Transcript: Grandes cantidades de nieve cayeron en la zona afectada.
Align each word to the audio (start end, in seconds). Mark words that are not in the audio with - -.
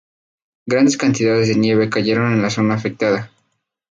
Grandes 0.65 0.97
cantidades 0.97 1.47
de 1.47 1.53
nieve 1.53 1.91
cayeron 1.91 2.33
en 2.33 2.41
la 2.41 2.49
zona 2.49 2.73
afectada. 2.73 3.29